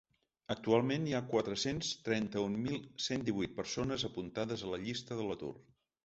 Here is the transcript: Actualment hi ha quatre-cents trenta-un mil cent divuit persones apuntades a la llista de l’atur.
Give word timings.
Actualment 0.51 1.03
hi 1.07 1.11
ha 1.17 1.19
quatre-cents 1.33 1.91
trenta-un 2.07 2.55
mil 2.63 2.79
cent 3.07 3.25
divuit 3.27 3.53
persones 3.59 4.05
apuntades 4.09 4.63
a 4.63 4.71
la 4.71 4.81
llista 4.87 5.19
de 5.21 5.27
l’atur. 5.29 5.51